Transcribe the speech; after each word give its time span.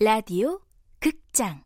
라디오 0.00 0.58
극장. 0.98 1.62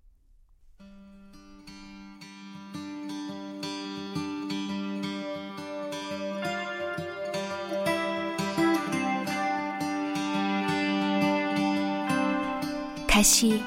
다시 13.08 13.62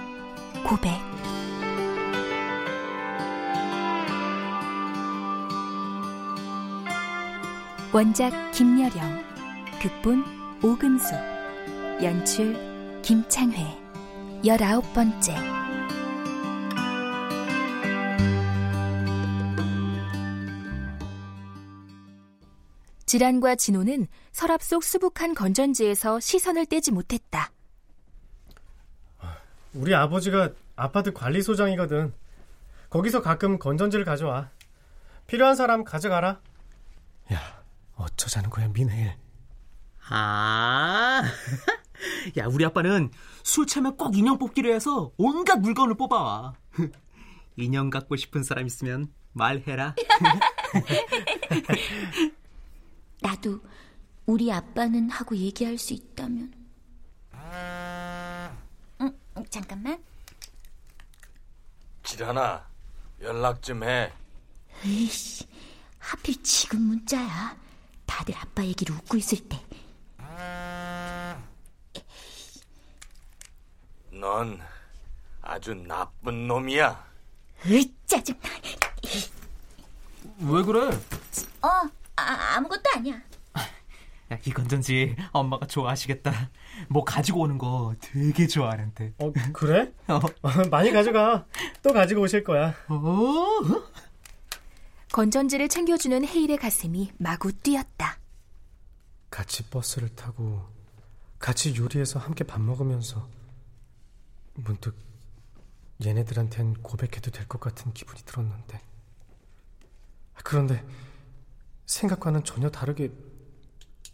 고백. 0.63 0.91
원작 7.91 8.52
김여령 8.52 8.91
극본 9.81 10.23
오금수 10.63 11.16
연출 12.03 13.02
김창회 13.02 13.80
열아홉 14.45 14.94
번째 14.94 15.36
질환과 23.06 23.56
진호는 23.56 24.08
서랍 24.31 24.64
속 24.64 24.83
수북한 24.83 25.36
건전지에서 25.36 26.20
시선을 26.22 26.66
떼지 26.66 26.92
못했다. 26.92 27.52
우리 29.73 29.94
아버지가 29.94 30.50
아파트 30.76 31.11
관리소장이거든. 31.11 32.14
거기서 32.89 33.22
가끔 33.22 33.59
건전지를 33.59 34.05
가져와. 34.05 34.50
필요한 35.28 35.55
사람 35.55 35.83
가져가라. 35.83 36.39
야, 37.33 37.64
어쩌자는 37.95 38.50
거야, 38.50 38.70
민혜. 38.70 39.17
아, 40.09 41.22
야, 42.38 42.45
우리 42.47 42.66
아빠는 42.66 43.11
술 43.44 43.66
취하면 43.67 43.97
꼭 43.97 44.17
인형 44.17 44.38
뽑기로 44.38 44.73
해서 44.73 45.11
온갖 45.17 45.58
물건을 45.58 45.95
뽑아와. 45.95 46.53
인형 47.58 47.89
갖고 47.89 48.16
싶은 48.16 48.44
사람 48.44 48.66
있으면 48.67 49.11
말해라. 49.33 49.95
나도 53.22 53.59
우리 54.25 54.52
아빠는 54.52 55.09
하고 55.09 55.36
얘기할 55.36 55.77
수 55.77 55.94
있다면. 55.94 56.53
응, 59.02 59.17
응, 59.38 59.45
잠깐만. 59.49 60.02
지란아, 62.03 62.66
연락 63.22 63.61
좀 63.61 63.83
해. 63.83 64.11
으이씨, 64.86 65.45
하필 65.99 66.42
지금 66.44 66.81
문자야. 66.81 67.55
다들 68.05 68.36
아빠 68.38 68.64
얘기를 68.66 68.94
웃고 68.95 69.17
있을 69.17 69.38
때. 69.47 69.59
넌 74.31 74.57
아주 75.41 75.73
나쁜 75.75 76.47
놈이야. 76.47 77.05
으, 77.65 77.83
짜증나. 78.05 78.39
왜 80.39 80.63
그래? 80.63 80.87
어, 81.61 81.67
아, 82.15 82.55
아무것도 82.55 82.81
아니야. 82.95 83.15
야, 83.15 84.37
이 84.45 84.52
건전지 84.52 85.17
엄마가 85.33 85.67
좋아하시겠다. 85.67 86.49
뭐 86.87 87.03
가지고 87.03 87.41
오는 87.41 87.58
거 87.58 87.93
되게 87.99 88.47
좋아하는데. 88.47 89.15
어, 89.17 89.33
그래? 89.52 89.91
어. 90.08 90.21
많이 90.71 90.91
가져가. 90.91 91.45
또 91.83 91.91
가지고 91.91 92.21
오실 92.21 92.45
거야. 92.45 92.73
어? 92.87 93.45
건전지를 95.11 95.67
챙겨주는 95.67 96.25
헤일의 96.25 96.55
가슴이 96.55 97.11
마구 97.17 97.52
뛰었다. 97.52 98.17
같이 99.30 99.64
버스를 99.64 100.15
타고 100.15 100.65
같이 101.37 101.75
요리해서 101.75 102.17
함께 102.17 102.45
밥 102.45 102.61
먹으면서 102.61 103.27
문득 104.54 104.95
얘네들한텐 106.04 106.82
고백해도 106.82 107.32
될 107.32 107.48
것 107.48 107.60
같은 107.60 107.94
기분이 107.94 108.22
들었는데 108.26 108.80
그런데 110.44 110.84
생각과는 111.86 112.44
전혀 112.44 112.70
다르게 112.70 113.12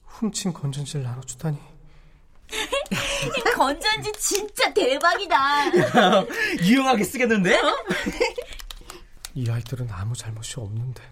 훔친 0.03 0.53
건전지를 0.53 1.03
나눠주다니 1.03 1.57
건전지 3.55 4.11
진짜 4.13 4.73
대박이다. 4.73 5.71
유용하게 6.63 7.03
쓰겠는데? 7.03 7.59
이 9.35 9.49
아이들은 9.49 9.89
아무 9.91 10.15
잘못이 10.15 10.59
없는데 10.59 11.03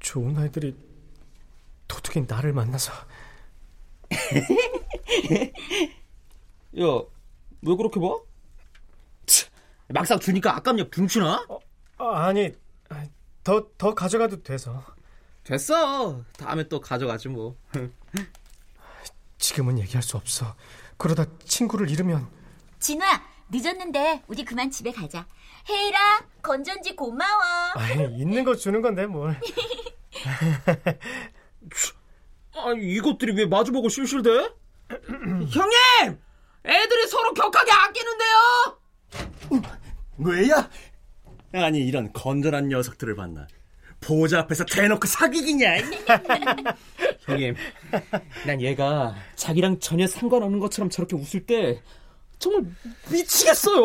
좋은 0.00 0.36
아이들이 0.38 0.76
도둑인 1.88 2.26
나를 2.28 2.52
만나서 2.52 2.92
야, 6.80 6.84
왜 7.62 7.76
그렇게 7.76 8.00
봐? 8.00 8.08
치, 9.26 9.46
막상 9.88 10.18
주니까 10.18 10.56
아깝냐, 10.56 10.88
붕치나? 10.90 11.46
아, 11.98 12.26
아니 12.26 12.52
더, 13.44 13.68
더 13.78 13.94
가져가도 13.94 14.42
돼서 14.42 14.84
됐어. 15.44 16.24
다음에 16.36 16.66
또 16.68 16.80
가져가지 16.80 17.28
뭐. 17.28 17.56
지금은 19.38 19.78
얘기할 19.80 20.02
수 20.02 20.16
없어 20.16 20.54
그러다 20.96 21.24
친구를 21.44 21.90
잃으면 21.90 22.28
진우야, 22.78 23.22
늦었는데 23.50 24.22
우리 24.28 24.44
그만 24.44 24.70
집에 24.70 24.92
가자. 24.92 25.26
헤이라, 25.68 26.26
건전지 26.42 26.96
고마워. 26.96 27.40
아이, 27.74 28.04
있는 28.18 28.44
거 28.44 28.54
주는 28.56 28.80
건데 28.82 29.06
뭘 29.06 29.38
아니, 32.54 32.92
이것들이 32.94 33.34
왜 33.36 33.46
마주보고 33.46 33.88
실실대? 33.88 34.52
형님! 35.50 36.18
애들이 36.64 37.06
서로 37.08 37.32
격하게 37.34 37.70
아끼는데요! 37.72 38.78
왜야? 40.18 40.70
아니 41.52 41.80
이런 41.80 42.12
건전한 42.12 42.68
녀석들을 42.68 43.14
만나 43.14 43.46
보호자 44.00 44.40
앞에서 44.40 44.64
대놓고 44.64 45.06
사귀기냐? 45.06 45.76
형님, 47.24 47.54
난 48.46 48.60
얘가 48.60 49.14
자기랑 49.36 49.78
전혀 49.78 50.06
상관없는 50.06 50.58
것처럼 50.60 50.90
저렇게 50.90 51.16
웃을 51.16 51.46
때 51.46 51.80
정말 52.38 52.64
미치겠어요. 53.10 53.84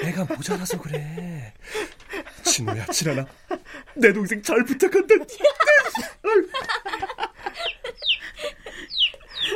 내가 0.00 0.24
모자라서 0.24 0.80
그래. 0.80 1.52
진우야, 2.44 2.86
진아나, 2.86 3.26
내 3.94 4.10
동생 4.12 4.42
잘 4.42 4.64
부탁한다. 4.64 5.14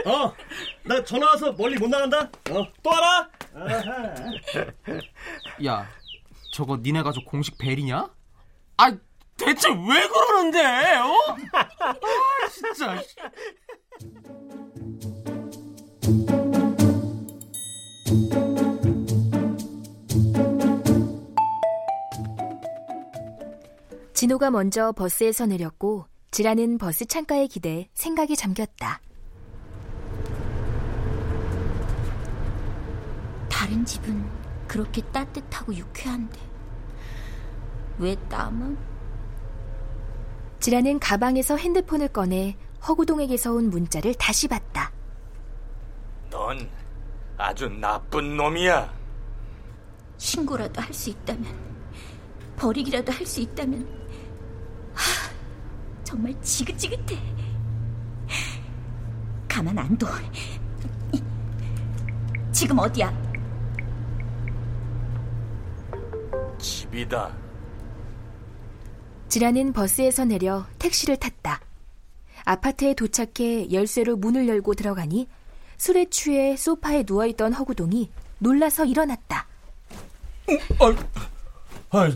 어, 0.05 0.36
나 0.97 1.05
전화 1.05 1.27
와서 1.27 1.53
멀리 1.53 1.79
못 1.79 1.89
나간다. 1.89 2.21
어, 2.51 2.67
또 2.83 2.91
와라. 2.91 3.29
야, 5.67 5.87
저거 6.53 6.79
니네 6.79 7.03
가족 7.03 7.27
공식 7.27 7.59
벨이냐? 7.59 8.09
아, 8.79 8.91
대체 9.37 9.69
왜 9.69 10.09
그러는데? 10.09 10.65
어? 10.97 11.15
아, 11.53 12.49
진짜. 12.49 13.03
진호가 24.15 24.51
먼저 24.51 24.93
버스에서 24.93 25.45
내렸고 25.45 26.07
지라는 26.31 26.79
버스 26.79 27.05
창가에 27.05 27.49
기대 27.49 27.91
생각에 27.93 28.35
잠겼다. 28.35 29.01
다른 33.67 33.85
집은 33.85 34.25
그렇게 34.69 35.03
따뜻하고 35.11 35.75
유쾌한데 35.75 36.39
왜 37.99 38.15
나만? 38.29 38.79
지라는 40.61 41.01
가방에서 41.01 41.57
핸드폰을 41.57 42.07
꺼내 42.07 42.57
허구동에게서 42.87 43.53
온 43.55 43.69
문자를 43.71 44.15
다시 44.15 44.47
봤다. 44.47 44.93
넌 46.31 46.71
아주 47.37 47.69
나쁜 47.69 48.37
놈이야. 48.37 48.95
신고라도 50.17 50.81
할 50.81 50.95
수 50.95 51.11
있다면 51.11 51.45
버리기라도 52.55 53.11
할 53.11 53.27
수 53.27 53.41
있다면 53.41 53.81
하, 54.95 56.05
정말 56.05 56.41
지긋지긋해. 56.41 57.21
가만 59.49 59.77
안 59.77 59.99
둬. 59.99 60.07
지금 62.53 62.79
어디야? 62.79 63.26
집이다. 66.59 67.35
지라는 69.29 69.73
버스에서 69.73 70.25
내려 70.25 70.67
택시를 70.79 71.17
탔다. 71.17 71.61
아파트에 72.45 72.95
도착해 72.95 73.73
열쇠로 73.73 74.17
문을 74.17 74.49
열고 74.49 74.75
들어가니 74.75 75.29
술에 75.77 76.07
취해 76.11 76.57
소파에 76.57 77.05
누워있던 77.07 77.53
허구동이 77.53 78.11
놀라서 78.39 78.85
일어났다. 78.85 79.47
아, 80.79 80.95
아, 81.91 82.09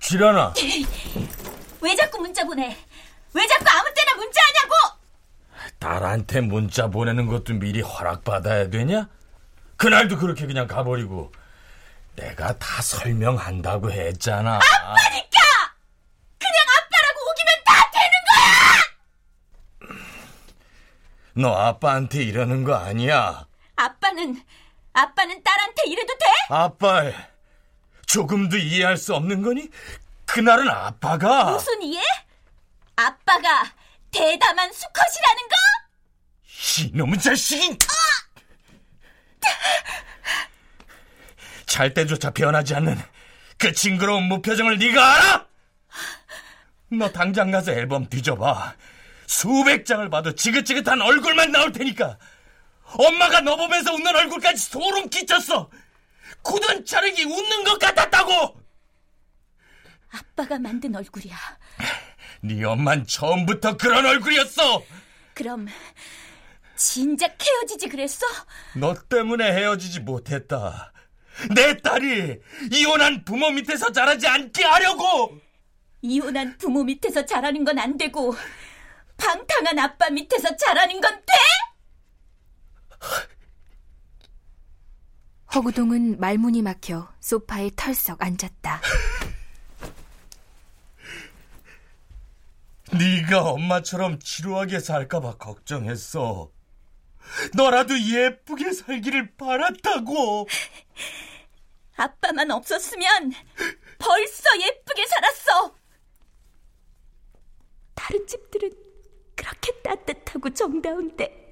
지란아. 0.00 0.54
왜 1.82 1.94
자꾸 1.96 2.18
문자 2.18 2.44
보내? 2.44 2.76
왜 3.34 3.46
자꾸 3.46 3.64
아무 3.68 3.88
때나 3.94 4.14
문자하냐고? 4.16 4.74
딸한테 5.78 6.40
문자 6.40 6.88
보내는 6.88 7.26
것도 7.26 7.54
미리 7.54 7.82
허락받아야 7.82 8.70
되냐? 8.70 9.08
그날도 9.76 10.16
그렇게 10.16 10.46
그냥 10.46 10.66
가버리고 10.66 11.30
내가 12.16 12.56
다 12.58 12.80
설명한다고 12.82 13.90
했잖아. 13.90 14.56
아빠니까! 14.56 15.38
그냥 16.38 16.54
아빠라고 16.78 17.20
우기면 17.30 17.64
다 17.64 17.90
되는 17.90 18.12
거야! 18.28 19.92
너 21.34 21.54
아빠한테 21.54 22.22
이러는 22.22 22.62
거 22.64 22.74
아니야. 22.74 23.46
아빠는, 23.76 24.42
아빠는 24.92 25.42
딸한테 25.42 25.82
이래도 25.86 26.14
돼? 26.16 26.24
아빠 26.50 27.02
조금도 28.06 28.56
이해할 28.58 28.96
수 28.96 29.14
없는 29.14 29.42
거니? 29.42 29.68
그날은 30.26 30.68
아빠가 30.70 31.44
무슨 31.50 31.82
이해? 31.82 32.00
아빠가 32.96 33.72
대담한 34.12 34.72
수컷이라는 34.72 35.48
거? 35.48 35.56
이놈의 36.96 37.18
자식이! 37.20 37.78
잘 41.74 41.92
때조차 41.92 42.30
변하지 42.30 42.76
않는 42.76 42.96
그 43.58 43.72
징그러운 43.72 44.28
무표정을 44.28 44.78
네가 44.78 45.14
알아? 45.16 45.46
너 46.90 47.10
당장 47.10 47.50
가서 47.50 47.72
앨범 47.72 48.08
뒤져봐. 48.08 48.76
수백 49.26 49.84
장을 49.84 50.08
봐도 50.08 50.32
지긋지긋한 50.36 51.02
얼굴만 51.02 51.50
나올 51.50 51.72
테니까. 51.72 52.16
엄마가 52.84 53.40
너 53.40 53.56
보면서 53.56 53.92
웃는 53.92 54.14
얼굴까지 54.14 54.56
소름 54.62 55.08
끼쳤어. 55.08 55.68
굳은 56.42 56.84
자르기 56.84 57.24
웃는 57.24 57.64
것 57.64 57.76
같았다고. 57.80 58.56
아빠가 60.12 60.60
만든 60.60 60.94
얼굴이야. 60.94 61.36
네 62.42 62.62
엄만 62.62 63.04
처음부터 63.04 63.76
그런 63.78 64.06
얼굴이었어. 64.06 64.80
그럼 65.34 65.66
진작 66.76 67.36
헤어지지 67.44 67.88
그랬어? 67.88 68.24
너 68.76 68.94
때문에 68.94 69.52
헤어지지 69.52 69.98
못했다. 69.98 70.92
내 71.54 71.76
딸이 71.78 72.38
이혼한 72.72 73.24
부모 73.24 73.50
밑에서 73.50 73.90
자라지 73.92 74.26
않게 74.26 74.64
하려고! 74.64 75.38
이혼한 76.02 76.58
부모 76.58 76.84
밑에서 76.84 77.24
자라는 77.26 77.64
건 77.64 77.78
안 77.78 77.96
되고 77.96 78.34
방탕한 79.16 79.78
아빠 79.78 80.10
밑에서 80.10 80.56
자라는 80.56 81.00
건 81.00 81.22
돼? 81.24 81.32
허구동은 85.54 86.18
말문이 86.18 86.62
막혀 86.62 87.08
소파에 87.20 87.70
털썩 87.76 88.22
앉았다. 88.22 88.80
네가 92.92 93.42
엄마처럼 93.50 94.18
지루하게 94.18 94.80
살까봐 94.80 95.36
걱정했어. 95.36 96.50
너라도 97.54 97.98
예쁘게 97.98 98.72
살기를 98.72 99.34
바랐다고. 99.36 100.46
아빠만 101.96 102.50
없었으면 102.50 103.32
벌써 103.98 104.42
예쁘게 104.60 105.06
살았어. 105.06 105.76
다른 107.94 108.26
집들은 108.26 108.70
그렇게 109.36 109.72
따뜻하고 109.82 110.50
정다운데 110.52 111.44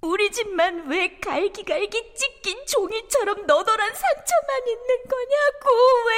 우리 0.00 0.30
집만 0.30 0.88
왜 0.88 1.18
갈기갈기 1.18 2.14
찢긴 2.14 2.64
종이처럼 2.66 3.46
너덜한 3.46 3.94
상처만 3.94 4.68
있는 4.68 5.04
거냐고 5.08 5.68
왜? 6.06 6.14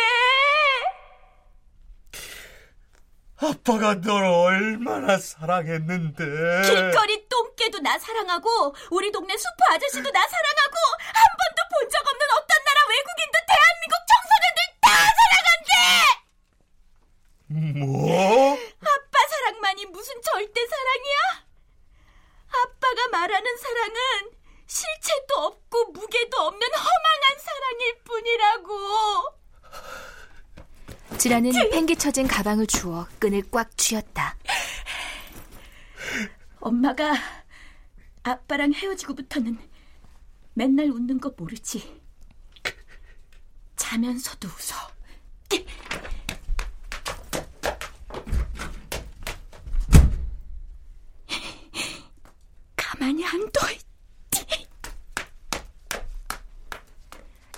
아빠가 3.43 3.95
널 4.01 4.25
얼마나 4.25 5.17
사랑했는데. 5.19 6.25
길거리 6.69 7.27
똥개도 7.29 7.79
나 7.81 7.99
사랑하고 7.99 8.75
우리 8.91 9.11
동네 9.11 9.37
슈퍼 9.37 9.73
아저씨도 9.73 10.11
나 10.11 10.21
사랑하고 10.29 10.77
한 10.99 11.23
번도 11.39 11.61
본 11.71 11.89
적 11.91 11.99
없는 12.07 12.27
어떤 12.37 12.65
나라 12.65 12.81
외국인도 12.89 13.39
대한민국 13.49 13.95
청소년들 14.11 14.61
다 14.81 14.91
사랑한대! 15.19 15.73
뭐? 17.81 18.53
아빠 18.81 19.19
사랑만이 19.29 19.87
무슨 19.87 20.15
절대 20.23 20.61
사랑이야? 20.67 21.19
아빠가 22.63 23.09
말하는 23.09 23.57
사랑은 23.57 24.31
실체도 24.67 25.35
없고 25.47 25.87
무게도 25.93 26.37
없는 26.39 26.69
허망한 26.69 27.39
사랑일 27.41 27.99
뿐이라고. 28.05 29.41
지라는 31.21 31.53
팽개쳐진 31.71 32.27
가방을 32.29 32.67
주워 32.67 33.07
끈을 33.19 33.43
꽉 33.51 33.77
쥐었다. 33.77 34.39
엄마가 36.61 37.15
아빠랑 38.23 38.73
헤어지고부터는 38.73 39.59
맨날 40.55 40.87
웃는 40.87 41.21
거 41.21 41.35
모르지. 41.37 42.01
자면서도 43.77 44.49
웃어. 44.49 44.77
가만히 52.77 53.27
안 53.27 53.53
둬. 53.53 53.61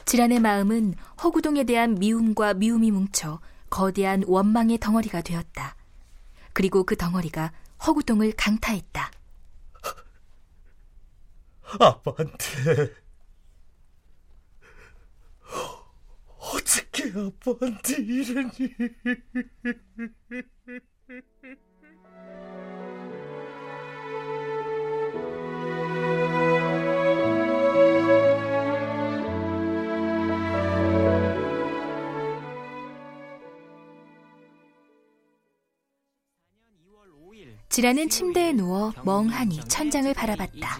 지란의 0.05 0.41
마음은 0.41 0.94
허구동에 1.23 1.62
대한 1.62 1.94
미움과 1.94 2.55
미움이 2.55 2.91
뭉쳐 2.91 3.41
거대한 3.72 4.22
원망의 4.26 4.78
덩어리가 4.78 5.22
되었다. 5.22 5.76
그리고 6.52 6.84
그 6.84 6.94
덩어리가 6.94 7.52
허구동을 7.86 8.32
강타했다. 8.36 9.10
아빠한테. 11.80 12.94
어떻게 16.36 17.05
아빠한테 17.19 17.94
이러니? 18.02 18.74
지라는 37.72 38.10
침대에 38.10 38.52
누워 38.52 38.93
멍하니 39.02 39.67
천장을 39.67 40.12
바라봤다. 40.12 40.79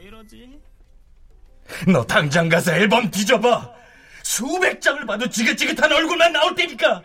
이러지? 0.00 0.60
너 1.92 2.04
당장 2.04 2.48
가서 2.48 2.72
앨범 2.76 3.10
뒤져봐. 3.10 3.74
수백 4.22 4.80
장을 4.80 5.04
봐도 5.04 5.28
지긋지긋한 5.28 5.90
얼굴만 5.90 6.32
나올 6.32 6.54
테니까. 6.54 7.02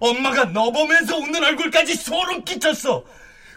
엄마가 0.00 0.44
너 0.44 0.70
보면서 0.70 1.16
웃는 1.16 1.42
얼굴까지 1.42 1.96
소름 1.96 2.44
끼쳤어. 2.44 3.04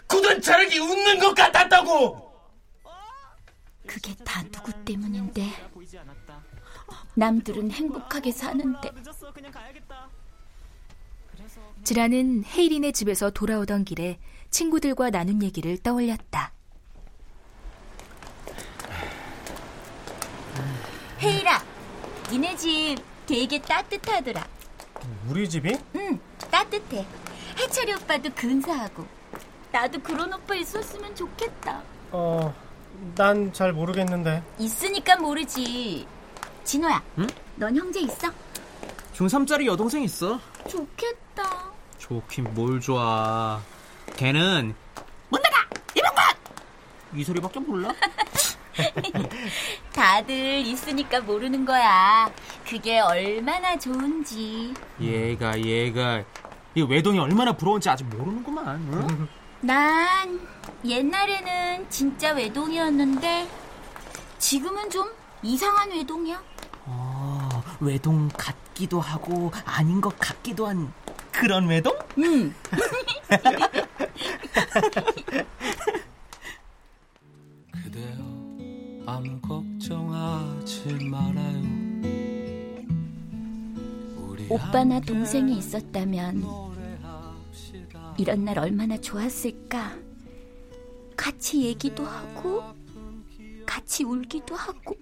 굳은 0.08 0.42
자르기 0.42 0.80
웃는 0.80 1.20
것 1.20 1.34
같았다고. 1.36 2.32
그게 3.86 4.12
다 4.24 4.42
누구 4.50 4.72
때문인데. 4.84 5.52
남들은 7.14 7.70
행복하게 7.70 8.32
사는데. 8.32 8.90
지라는 11.84 12.44
헤이린의 12.44 12.92
집에서 12.92 13.30
돌아오던 13.30 13.84
길에 13.84 14.18
친구들과 14.50 15.10
나눈 15.10 15.42
얘기를 15.42 15.76
떠올렸다. 15.78 16.52
헤이라, 21.22 21.62
니네 22.30 22.56
집 22.56 22.96
되게 23.26 23.60
따뜻하더라. 23.60 24.46
우리 25.28 25.48
집이? 25.48 25.76
응, 25.96 26.18
따뜻해. 26.50 27.06
해철이 27.58 27.92
오빠도 27.94 28.30
근사하고. 28.34 29.06
나도 29.72 30.00
그런 30.00 30.32
오빠 30.32 30.54
있었으면 30.54 31.14
좋겠다. 31.14 31.82
어, 32.12 32.54
난 33.14 33.52
잘 33.52 33.72
모르겠는데. 33.72 34.42
있으니까 34.58 35.16
모르지. 35.16 36.06
진호야, 36.64 37.02
응? 37.18 37.26
넌 37.56 37.76
형제 37.76 38.00
있어? 38.00 38.28
중3짜리 39.14 39.66
여동생 39.66 40.02
있어 40.02 40.40
좋겠다. 40.68 41.23
좋긴 42.04 42.52
뭘 42.52 42.80
좋아 42.80 43.62
걔는 44.16 44.74
못 45.30 45.40
나가! 45.40 45.66
이병관! 45.96 46.34
이 47.14 47.24
소리밖에 47.24 47.60
몰라? 47.60 47.94
다들 49.90 50.34
있으니까 50.66 51.20
모르는 51.20 51.64
거야. 51.64 52.30
그게 52.68 53.00
얼마나 53.00 53.78
좋은지. 53.78 54.74
얘가 55.00 55.58
얘가 55.58 56.22
이 56.74 56.82
외동이 56.82 57.18
얼마나 57.18 57.52
부러운지 57.52 57.88
아직 57.88 58.04
모르는구만. 58.04 58.86
응? 58.92 59.28
난 59.62 60.46
옛날에는 60.84 61.88
진짜 61.88 62.32
외동이었는데 62.32 63.48
지금은 64.38 64.90
좀 64.90 65.08
이상한 65.42 65.90
외동이야. 65.90 66.42
아, 66.84 67.62
외동 67.80 68.28
같기도 68.28 69.00
하고 69.00 69.50
아닌 69.64 70.02
것 70.02 70.18
같기도 70.18 70.66
한 70.66 70.92
그런 71.44 71.66
외동? 71.66 71.94
응. 72.16 72.54
그대여 77.70 78.16
아무 79.04 79.38
걱정하지 79.42 81.04
말아요 81.10 81.74
오빠나 84.48 85.00
동생이 85.00 85.58
있었다면 85.58 86.44
이런 88.16 88.44
날 88.46 88.58
얼마나 88.58 88.96
좋았을까. 88.96 89.98
같이 91.14 91.64
얘기도 91.64 92.06
하고 92.06 92.62
같이 93.66 94.02
울기도 94.04 94.56
하고 94.56 94.96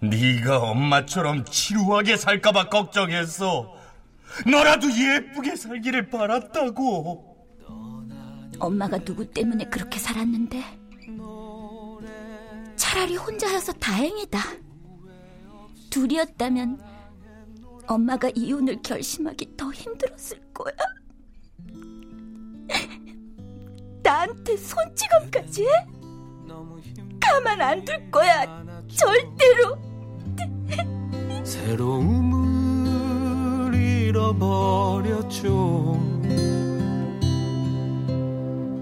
네가 0.00 0.58
엄마처럼 0.58 1.46
지루하게 1.46 2.18
살까봐 2.18 2.68
걱정했어. 2.68 3.77
너라도 4.46 4.88
예쁘게 4.90 5.56
살기를 5.56 6.08
바랐다고. 6.10 7.36
엄마가 8.60 8.98
누구 8.98 9.24
때문에 9.30 9.64
그렇게 9.66 9.98
살았는데 10.00 10.60
차라리 12.76 13.16
혼자여서 13.16 13.72
다행이다. 13.74 14.40
둘이었다면 15.90 16.80
엄마가 17.86 18.30
이혼을 18.34 18.82
결심하기 18.82 19.56
더 19.56 19.70
힘들었을 19.70 20.40
거야. 20.52 20.74
나한테 24.02 24.56
손찌검까지 24.56 25.62
해? 25.64 25.68
가만 27.20 27.60
안 27.60 27.84
둘 27.84 28.10
거야. 28.10 28.64
절대로. 28.88 29.78
새로움을 31.44 32.57
잃어버렸죠. 34.08 36.00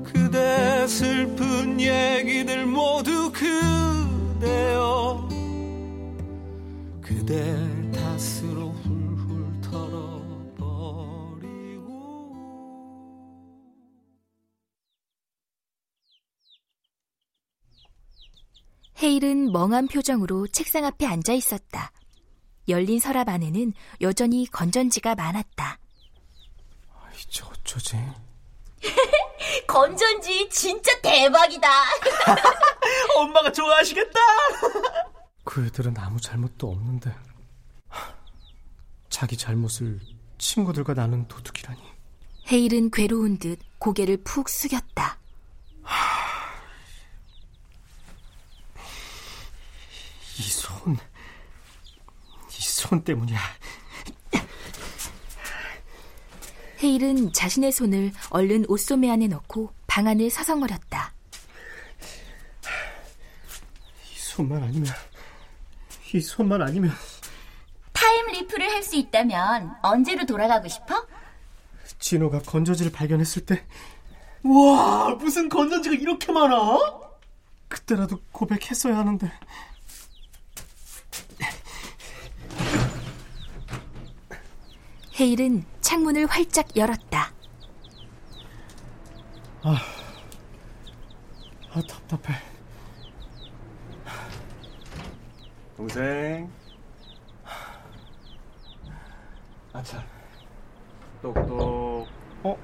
그대 0.05 0.87
슬픈 0.87 1.81
얘기들 1.81 2.65
모두 2.67 3.33
그대여. 3.33 5.29
그대 7.03 7.57
탓으로 7.93 8.71
훌훌 8.71 9.61
털어버리고. 9.63 11.07
헤일은 19.03 19.51
멍한 19.51 19.89
표정으로 19.89 20.47
책상 20.47 20.85
앞에 20.85 21.05
앉아 21.05 21.33
있었다. 21.33 21.91
열린 22.69 22.99
서랍 22.99 23.29
안에는 23.29 23.73
여전히 24.01 24.47
건전지가 24.51 25.15
많았다. 25.15 25.79
이제 27.19 27.43
어쩌지? 27.45 27.97
건전지 29.67 30.49
진짜 30.51 30.91
대박이다. 31.01 31.69
엄마가 33.17 33.53
좋아하시겠다. 33.53 34.21
그 35.45 35.67
애들은 35.67 35.95
아무 35.99 36.21
잘못도 36.21 36.71
없는데 36.71 37.15
하, 37.89 38.15
자기 39.09 39.37
잘못을 39.37 40.01
친구들과 40.39 40.95
나눈 40.95 41.27
도둑이라니. 41.29 41.81
헤일은 42.51 42.91
괴로운 42.91 43.39
듯 43.39 43.59
고개를 43.79 44.19
푹 44.19 44.49
숙였다. 44.49 45.19
이 50.39 50.43
손, 50.43 50.95
이 50.95 50.99
손 52.87 53.03
때문이야. 53.03 53.39
헤일은 56.83 57.33
자신의 57.33 57.73
손을 57.73 58.13
얼른 58.31 58.67
옷소매 58.69 59.11
안에 59.11 59.27
넣고 59.29 59.73
방 59.87 60.07
안을 60.07 60.31
서성거렸다. 60.31 61.13
이 64.13 64.19
손만 64.19 64.63
아니면, 64.63 64.93
이 66.13 66.21
손만 66.21 66.63
아니면 66.63 66.93
time 67.93 68.27
leap을 68.29 68.71
할 68.71 68.83
수 68.83 68.95
있다면 68.97 69.75
언제로 69.83 70.25
돌아가고 70.27 70.69
싶어? 70.69 71.07
진오가 71.99 72.41
건전지를 72.43 72.93
발견했을 72.93 73.47
때 73.47 73.65
와, 74.45 75.15
무슨 75.15 75.49
건전지가 75.49 75.97
이렇게 75.97 76.31
많아? 76.31 76.79
그때라도 77.69 78.21
고백했어야 78.31 78.97
하는데. 78.97 79.33
해일은 85.19 85.65
창문을 85.81 86.27
활짝 86.27 86.77
열었다. 86.77 87.33
아, 89.63 89.77
아 91.73 91.83
답답해. 91.89 92.39
동생. 95.77 96.51
아차. 99.73 100.05
똑똑. 101.23 102.07
어? 102.43 102.59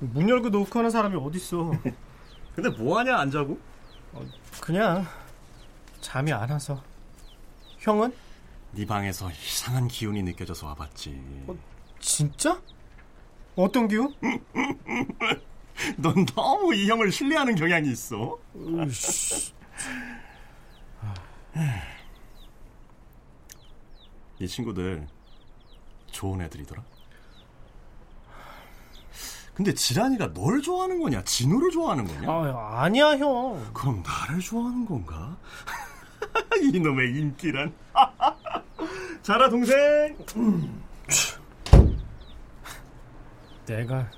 문 0.00 0.28
열고 0.28 0.50
노크하는 0.50 0.90
사람이 0.90 1.16
어딨어? 1.16 1.72
근데 2.54 2.68
뭐하냐 2.68 3.16
안 3.16 3.30
자고? 3.30 3.58
그냥 4.60 5.06
잠이 6.02 6.30
안 6.30 6.50
와서. 6.50 6.82
형은? 7.78 8.14
네 8.74 8.84
방에서 8.86 9.30
이상한 9.30 9.88
기운이 9.88 10.22
느껴져서 10.22 10.66
와봤지. 10.66 11.46
진짜? 12.00 12.60
어떤 13.56 13.86
기운? 13.88 14.12
넌 15.96 16.26
너무 16.26 16.74
이 16.74 16.88
형을 16.88 17.12
신뢰하는 17.12 17.54
경향이 17.54 17.90
있어. 17.90 18.38
네 24.40 24.46
친구들 24.46 25.06
좋은 26.10 26.40
애들이더라. 26.40 26.82
근데 29.54 29.72
지란이가 29.72 30.32
널 30.32 30.60
좋아하는 30.62 30.98
거냐, 30.98 31.22
진우를 31.22 31.70
좋아하는 31.70 32.06
거냐? 32.08 32.28
아, 32.28 32.82
아니야 32.82 33.16
형. 33.16 33.70
그럼 33.72 34.02
나를 34.02 34.40
좋아하는 34.40 34.84
건가? 34.84 35.36
이놈의 36.60 37.16
인기란. 37.16 37.72
자라 39.24 39.48
동생. 39.48 40.18
내가 43.64 44.10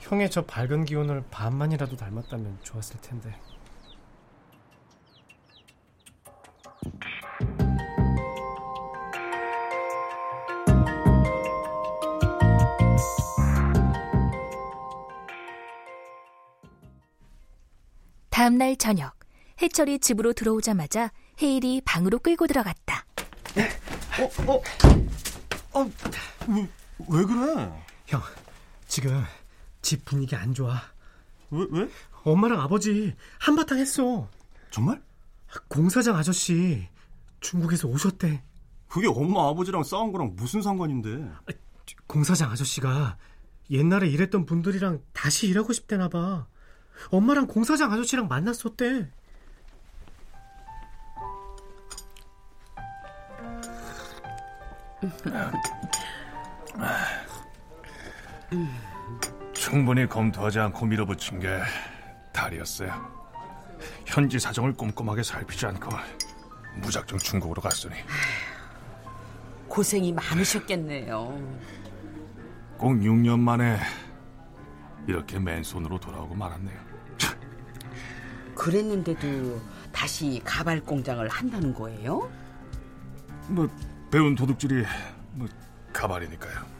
형의 0.00 0.30
저 0.30 0.44
밝은 0.44 0.84
기운을 0.84 1.24
반만이라도 1.30 1.96
닮았다면 1.96 2.58
좋았을 2.62 3.00
텐데. 3.00 3.34
다음 18.28 18.58
날 18.58 18.76
저녁, 18.76 19.14
해철이 19.62 20.00
집으로 20.00 20.34
들어오자마자 20.34 21.12
헤일이 21.40 21.80
방으로 21.86 22.18
끌고 22.18 22.46
들어갔다. 22.46 23.06
어, 24.18 24.52
어, 24.52 25.80
어, 25.80 25.90
왜, 26.48 26.68
왜 27.08 27.24
그래? 27.24 27.84
형, 28.06 28.20
지금 28.86 29.22
집 29.82 30.04
분위기 30.04 30.34
안 30.34 30.52
좋아. 30.54 30.80
왜, 31.50 31.66
왜? 31.70 31.88
엄마랑 32.24 32.60
아버지 32.60 33.14
한바탕 33.38 33.78
했어. 33.78 34.28
정말? 34.70 35.00
공사장 35.68 36.16
아저씨 36.16 36.88
중국에서 37.40 37.88
오셨대. 37.88 38.42
그게 38.88 39.06
엄마 39.06 39.48
아버지랑 39.48 39.84
싸운 39.84 40.12
거랑 40.12 40.34
무슨 40.34 40.62
상관인데? 40.62 41.30
공사장 42.06 42.50
아저씨가 42.50 43.16
옛날에 43.70 44.08
일했던 44.08 44.46
분들이랑 44.46 45.02
다시 45.12 45.46
일하고 45.46 45.72
싶대나 45.72 46.08
봐. 46.08 46.46
엄마랑 47.10 47.46
공사장 47.46 47.92
아저씨랑 47.92 48.28
만났었대. 48.28 49.10
충분히 59.52 60.06
검토하지 60.06 60.58
않고 60.60 60.86
밀어붙인 60.86 61.40
게 61.40 61.60
탈이었어요. 62.32 63.18
현지 64.06 64.38
사정을 64.38 64.72
꼼꼼하게 64.72 65.22
살피지 65.22 65.66
않고 65.66 65.90
무작정 66.76 67.18
중국으로 67.18 67.60
갔으니 67.60 67.94
고생이 69.68 70.12
많으셨겠네요. 70.12 71.68
꼭 72.76 72.92
6년 72.94 73.38
만에 73.38 73.78
이렇게 75.06 75.38
맨손으로 75.38 75.98
돌아오고 76.00 76.34
말았네요. 76.34 76.88
그랬는데도 78.54 79.60
다시 79.92 80.40
가발 80.44 80.80
공장을 80.80 81.26
한다는 81.28 81.72
거예요? 81.74 82.30
뭐 83.48 83.68
배운 84.10 84.34
도둑질이 84.34 84.84
뭐 85.32 85.46
가발이니까요. 85.92 86.78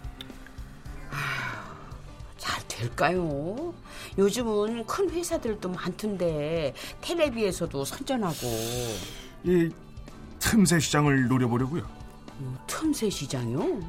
잘 2.39 2.63
될까요? 2.69 3.75
요즘은 4.17 4.87
큰 4.87 5.11
회사들도 5.11 5.69
많던데 5.69 6.75
텔레비에서도 7.01 7.85
선전하고 7.85 8.47
이 9.45 9.71
틈새 10.39 10.79
시장을 10.81 11.29
노려보려고요. 11.29 11.87
뭐, 12.39 12.59
틈새 12.67 13.11
시장요? 13.11 13.81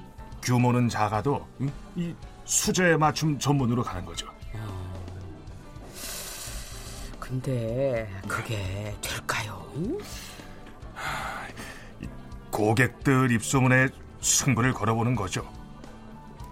규모는 0.41 0.89
작아도 0.89 1.47
응? 1.61 1.71
이 1.95 2.13
수제 2.45 2.97
맞춤 2.97 3.37
전문으로 3.37 3.83
가는 3.83 4.03
거죠. 4.03 4.27
근데 7.19 8.11
그게 8.27 8.95
될까요? 9.01 9.63
고객들 12.59 13.31
입소문에 13.31 13.87
승부를 14.19 14.73
걸어보는 14.73 15.15
거죠. 15.15 15.49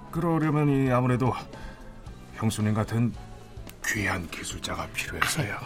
그러려면 0.09 0.69
이 0.69 0.89
아무래도 0.89 1.33
형수님 2.35 2.73
같은 2.73 3.13
귀한 3.85 4.25
기술자가 4.29 4.87
필요해서요. 4.93 5.57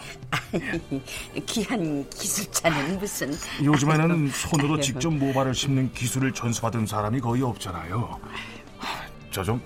귀한 1.46 2.10
기술자는 2.10 2.98
무슨 2.98 3.32
요즘에는 3.64 4.30
손으로 4.30 4.80
직접 4.82 5.12
모발을 5.12 5.54
심는 5.54 5.94
기술을 5.94 6.34
전수받은 6.34 6.88
사람이 6.88 7.20
거의 7.20 7.44
없잖아요. 7.44 8.20
저 9.30 9.44
좀 9.44 9.62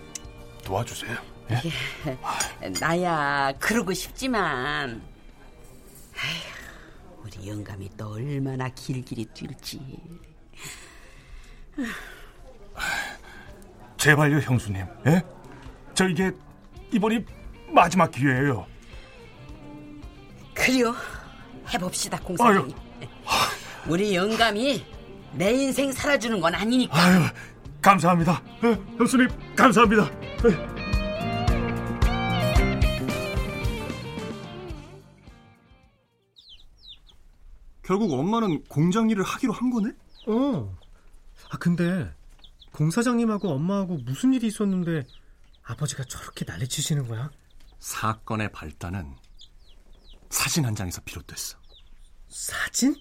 도와주세요. 0.66 1.16
예? 1.52 2.72
나야 2.82 3.54
그러고 3.60 3.94
싶지만 3.94 5.02
아휴, 6.18 7.24
우리 7.24 7.48
영감이 7.50 7.90
또 7.98 8.12
얼마나 8.14 8.68
길길이 8.70 9.26
뛸지 9.34 9.80
제발요, 13.98 14.38
형수님. 14.40 14.86
예? 15.08 15.22
저 15.94 16.08
이게 16.08 16.32
이번이 16.92 17.26
마지막 17.72 18.12
기회예요. 18.12 18.66
그래요 20.54 20.96
해봅시다 21.74 22.18
공사장님 22.20 22.76
우리 23.90 24.16
영감이 24.16 24.86
내 25.34 25.52
인생 25.52 25.92
살아주는 25.92 26.40
건 26.40 26.56
아니니까 26.56 26.98
아유, 26.98 27.22
감사합니다. 27.82 28.42
예, 28.64 28.80
형수님, 28.98 29.28
감사합니다. 29.56 30.10
예. 30.50 30.76
결국 37.84 38.14
엄마는 38.14 38.64
공장 38.64 39.10
일을 39.10 39.24
하기로 39.24 39.54
한 39.54 39.70
거네? 39.70 39.92
어. 40.28 40.78
아, 41.50 41.58
근데 41.58 42.12
공사장님하고 42.72 43.50
엄마하고 43.52 43.98
무슨 43.98 44.34
일이 44.34 44.48
있었는데 44.48 45.06
아버지가 45.64 46.04
저렇게 46.06 46.46
난리치시는 46.46 47.08
거야? 47.08 47.30
사건의 47.80 48.52
발단은 48.52 49.16
사진 50.30 50.66
한 50.66 50.76
장에서 50.76 51.02
비롯됐어. 51.02 51.58
사진? 52.30 52.96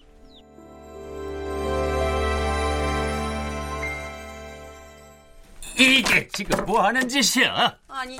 이게 5.77 6.27
지금 6.29 6.65
뭐 6.65 6.83
하는 6.83 7.07
짓이야? 7.07 7.79
아니 7.87 8.17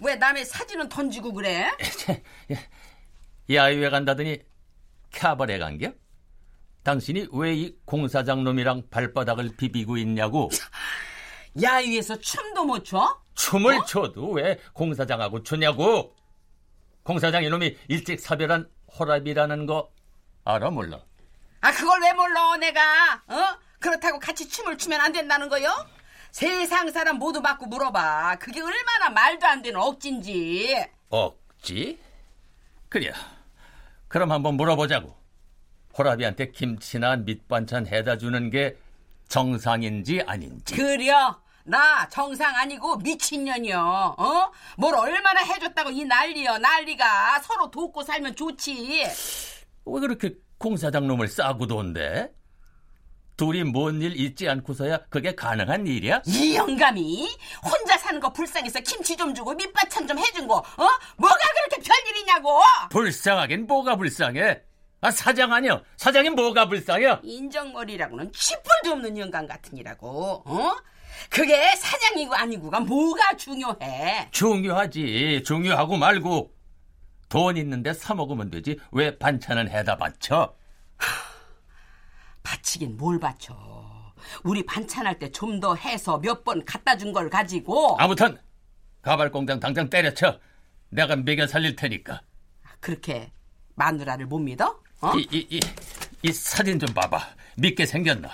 왜 0.00 0.16
남의 0.16 0.44
사진은 0.46 0.88
던지고 0.88 1.32
그래? 1.32 1.70
야유회 3.50 3.90
간다더니 3.90 4.38
캬바레 5.12 5.58
간겨? 5.58 5.92
당신이 6.84 7.28
왜 7.32 7.54
이 7.54 7.76
공사장 7.84 8.42
놈이랑 8.44 8.84
발바닥을 8.90 9.56
비비고 9.56 9.96
있냐고? 9.98 10.50
야유에서 11.62 12.18
춤도 12.18 12.64
못 12.64 12.84
춰? 12.84 13.20
춤을 13.34 13.80
춰도 13.86 14.30
왜 14.32 14.58
공사장하고 14.72 15.42
추냐고? 15.42 16.14
공사장 17.02 17.44
이놈이 17.44 17.76
일찍 17.88 18.20
사별한 18.20 18.68
호랍이라는 18.98 19.66
거 19.66 19.90
알아 20.44 20.70
몰라? 20.70 21.00
아 21.60 21.72
그걸 21.72 22.00
왜 22.02 22.12
몰라 22.14 22.56
내가 22.56 22.80
어? 23.28 23.58
그렇다고 23.78 24.18
같이 24.18 24.48
춤을 24.48 24.78
추면 24.78 25.00
안 25.00 25.12
된다는 25.12 25.48
거요? 25.48 25.68
세상 26.30 26.90
사람 26.90 27.18
모두 27.18 27.40
맞고 27.40 27.66
물어봐 27.66 28.36
그게 28.40 28.60
얼마나 28.60 29.10
말도 29.10 29.46
안 29.46 29.62
되는 29.62 29.78
억진지 29.80 30.84
억지? 31.10 31.98
그래. 32.88 33.12
그럼 34.08 34.32
한번 34.32 34.54
물어보자고. 34.54 35.14
호랍이한테 35.98 36.50
김치나 36.52 37.16
밑반찬 37.16 37.86
해다 37.86 38.16
주는 38.18 38.50
게 38.50 38.76
정상인지 39.28 40.22
아닌지. 40.26 40.74
그려 40.74 41.38
나 41.64 42.08
정상 42.08 42.54
아니고 42.56 42.96
미친년이여 42.96 44.16
어? 44.18 44.52
뭘 44.76 44.94
얼마나 44.94 45.40
해줬다고 45.42 45.90
이 45.90 46.04
난리여 46.04 46.58
난리가 46.58 47.40
서로 47.40 47.70
돕고 47.70 48.02
살면 48.02 48.34
좋지 48.34 49.04
왜 49.84 50.00
그렇게 50.00 50.34
공사장 50.58 51.06
놈을 51.06 51.28
싸고 51.28 51.66
돈대? 51.68 52.30
둘이 53.36 53.64
뭔 53.64 54.02
일 54.02 54.14
있지 54.20 54.48
않고서야 54.48 55.06
그게 55.08 55.34
가능한 55.34 55.86
일이야? 55.86 56.22
이 56.26 56.54
영감이 56.56 57.28
혼자 57.64 57.96
사는 57.96 58.20
거 58.20 58.32
불쌍해서 58.32 58.80
김치 58.80 59.16
좀 59.16 59.32
주고 59.34 59.54
밑반찬 59.54 60.06
좀 60.06 60.18
해준 60.18 60.46
거 60.48 60.56
어? 60.56 60.88
뭐가 61.16 61.36
그렇게 61.68 61.82
별일이냐고 61.88 62.60
불쌍하긴 62.90 63.66
뭐가 63.66 63.96
불쌍해? 63.96 64.60
아 65.04 65.10
사장 65.10 65.52
아니야? 65.52 65.82
사장이 65.96 66.30
뭐가 66.30 66.68
불쌍해? 66.68 67.18
인정머리라고는 67.24 68.32
쥐뿔도 68.32 68.92
없는 68.92 69.18
영감 69.18 69.48
같으니라고 69.48 70.44
어? 70.46 70.76
그게 71.28 71.74
사장이고 71.76 72.32
아니고가 72.34 72.80
뭐가 72.80 73.36
중요해 73.36 74.28
중요하지. 74.30 75.42
중요하고 75.44 75.96
말고 75.96 76.54
돈 77.28 77.56
있는데 77.56 77.92
사 77.92 78.14
먹으면 78.14 78.50
되지. 78.50 78.78
왜 78.92 79.18
반찬은 79.18 79.68
해다 79.70 79.96
바쳐? 79.96 80.54
바치긴 82.44 82.96
뭘 82.96 83.18
바쳐 83.18 84.12
우리 84.44 84.64
반찬할 84.64 85.18
때 85.18 85.30
좀 85.32 85.58
더 85.58 85.74
해서 85.74 86.18
몇 86.18 86.44
번 86.44 86.64
갖다 86.64 86.96
준 86.96 87.12
걸 87.12 87.28
가지고 87.28 87.96
아무튼 87.98 88.38
가발 89.02 89.32
공장 89.32 89.58
당장 89.58 89.90
때려쳐. 89.90 90.38
내가 90.90 91.16
먹여 91.16 91.46
살릴 91.48 91.74
테니까. 91.74 92.22
그렇게 92.78 93.32
마누라를 93.74 94.26
못 94.26 94.38
믿어? 94.38 94.81
어? 95.02 95.12
이, 95.16 95.26
이, 95.32 95.46
이, 95.50 95.60
이 96.22 96.32
사진 96.32 96.78
좀 96.78 96.92
봐봐. 96.94 97.18
믿게 97.56 97.84
생겼나? 97.86 98.30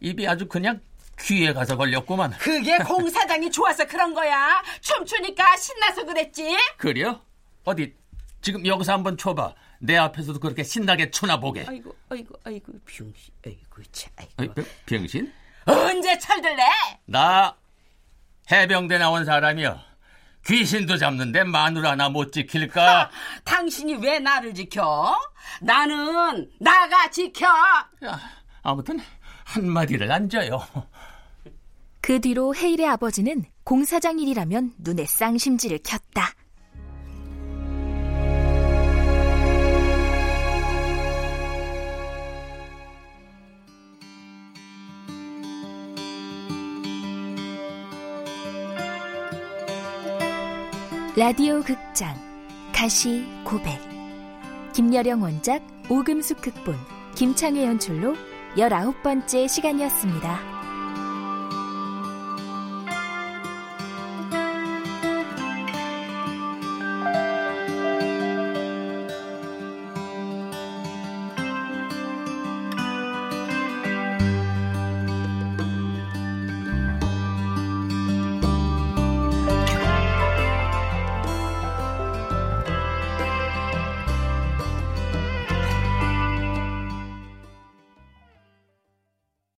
입이 0.00 0.26
아주 0.26 0.46
그냥 0.46 0.80
귀에 1.20 1.52
가서 1.52 1.76
걸렸구만. 1.76 2.30
그게 2.38 2.78
공 2.84 3.08
사장이 3.10 3.50
좋아서 3.50 3.84
그런 3.86 4.14
거야 4.14 4.62
춤추니까 4.80 5.56
신나서 5.56 6.04
그랬지 6.04 6.56
그래요? 6.76 7.20
어디 7.64 7.94
지금 8.40 8.64
여기서 8.64 8.92
한번 8.92 9.16
쳐봐. 9.16 9.54
내 9.78 9.96
앞에서도 9.96 10.38
그렇게 10.38 10.62
신나게 10.62 11.10
추나 11.10 11.40
보게. 11.40 11.64
아이고 11.68 11.94
아이고 12.08 12.34
아이고 12.44 12.72
병신 12.86 13.34
아이고 13.44 13.82
참 13.92 14.12
아이고 14.38 14.54
병- 14.54 14.64
병신? 14.86 15.32
언제 15.66 16.16
철들래? 16.18 16.62
나 17.06 17.56
해병대 18.50 18.98
나온 18.98 19.24
사람이여. 19.24 19.80
귀신도 20.46 20.96
잡는데 20.96 21.44
마누라 21.44 21.92
하나 21.92 22.08
못 22.08 22.32
지킬까? 22.32 23.10
당신이 23.44 23.94
왜 23.96 24.18
나를 24.20 24.54
지켜? 24.54 25.18
나는 25.60 26.48
나가 26.60 27.10
지켜. 27.10 27.46
야, 27.46 28.20
아무튼 28.62 29.00
한마디를 29.44 30.10
안 30.10 30.28
줘요. 30.28 30.64
그 32.00 32.20
뒤로 32.20 32.54
헤일의 32.54 32.86
아버지는 32.86 33.44
공사장 33.64 34.20
일이라면 34.20 34.74
눈에 34.78 35.04
쌍심지를 35.06 35.80
켰다. 35.84 36.32
라디오 51.18 51.62
극장 51.62 52.14
가시 52.74 53.24
고백 53.42 53.80
김여령 54.74 55.22
원작 55.22 55.62
오금숙 55.88 56.42
극본 56.42 56.76
김창회 57.14 57.64
연출로 57.64 58.14
열아홉 58.58 59.02
번째 59.02 59.46
시간이었습니다. 59.46 60.55